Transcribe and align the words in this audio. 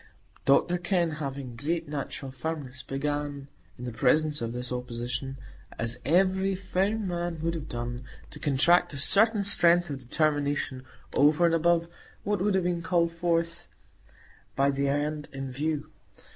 Dr 0.45 0.79
Kenn, 0.79 1.11
having 1.17 1.55
great 1.55 1.87
natural 1.87 2.31
firmness, 2.31 2.81
began, 2.81 3.49
in 3.77 3.85
the 3.85 3.91
presence 3.91 4.41
of 4.41 4.51
this 4.51 4.71
opposition, 4.71 5.37
as 5.77 5.99
every 6.03 6.55
firm 6.55 7.07
man 7.07 7.37
would 7.43 7.53
have 7.53 7.69
done, 7.69 8.03
to 8.31 8.39
contract 8.39 8.93
a 8.93 8.97
certain 8.97 9.43
strength 9.43 9.91
of 9.91 9.99
determination 9.99 10.83
over 11.13 11.45
and 11.45 11.53
above 11.53 11.87
what 12.23 12.41
would 12.41 12.55
have 12.55 12.63
been 12.63 12.81
called 12.81 13.11
forth 13.11 13.67
by 14.55 14.71
the 14.71 14.87
end 14.87 15.29
in 15.33 15.51
view. 15.51 15.91